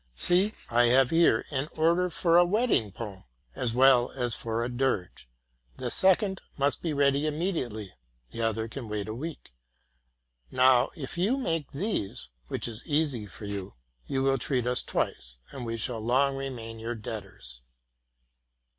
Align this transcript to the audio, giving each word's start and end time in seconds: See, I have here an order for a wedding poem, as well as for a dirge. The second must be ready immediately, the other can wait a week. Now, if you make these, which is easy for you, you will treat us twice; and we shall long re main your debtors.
See, 0.15 0.55
I 0.71 0.85
have 0.85 1.11
here 1.11 1.45
an 1.51 1.69
order 1.77 2.09
for 2.09 2.35
a 2.39 2.43
wedding 2.43 2.91
poem, 2.91 3.25
as 3.55 3.75
well 3.75 4.09
as 4.13 4.33
for 4.33 4.63
a 4.63 4.67
dirge. 4.67 5.29
The 5.77 5.91
second 5.91 6.41
must 6.57 6.81
be 6.81 6.91
ready 6.91 7.27
immediately, 7.27 7.93
the 8.31 8.41
other 8.41 8.67
can 8.67 8.89
wait 8.89 9.07
a 9.07 9.13
week. 9.13 9.53
Now, 10.49 10.89
if 10.95 11.19
you 11.19 11.37
make 11.37 11.69
these, 11.71 12.29
which 12.47 12.67
is 12.67 12.83
easy 12.87 13.27
for 13.27 13.45
you, 13.45 13.75
you 14.07 14.23
will 14.23 14.39
treat 14.39 14.65
us 14.65 14.81
twice; 14.81 15.37
and 15.51 15.67
we 15.67 15.77
shall 15.77 15.99
long 15.99 16.35
re 16.35 16.49
main 16.49 16.79
your 16.79 16.95
debtors. 16.95 17.61